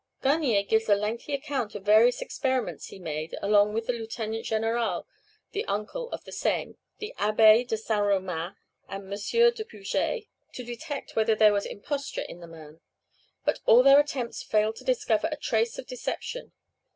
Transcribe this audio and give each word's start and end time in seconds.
Garnier 0.23 0.63
gives 0.63 0.89
a 0.89 0.95
lengthy 0.95 1.31
account 1.35 1.75
of 1.75 1.83
various 1.83 2.23
experiments 2.23 2.87
he 2.87 2.97
made 2.97 3.37
along 3.39 3.71
with 3.71 3.85
the 3.85 3.93
Lieutenant 3.93 4.45
Général, 4.45 5.05
the 5.51 5.63
uncle 5.65 6.09
of 6.09 6.23
the 6.23 6.31
same, 6.31 6.79
the 6.97 7.13
Abbé 7.19 7.67
de 7.67 7.77
St. 7.77 8.01
Remain, 8.01 8.55
and 8.89 9.03
M. 9.13 9.19
de 9.53 9.63
Puget, 9.63 10.23
to 10.53 10.63
detect 10.63 11.15
whether 11.15 11.35
there 11.35 11.53
was 11.53 11.67
imposture 11.67 12.23
in 12.23 12.39
the 12.39 12.47
man. 12.47 12.79
But 13.45 13.59
all 13.67 13.83
their 13.83 13.99
attempts 13.99 14.41
failed 14.41 14.77
to 14.77 14.83
discover 14.83 15.29
a 15.31 15.37
trace 15.37 15.77
of 15.77 15.85
deception. 15.85 16.51